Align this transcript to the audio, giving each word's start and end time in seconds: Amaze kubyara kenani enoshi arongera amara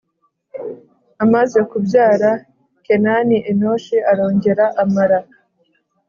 Amaze 1.23 1.59
kubyara 1.69 2.31
kenani 2.85 3.37
enoshi 3.51 3.97
arongera 4.11 4.65
amara 4.83 5.19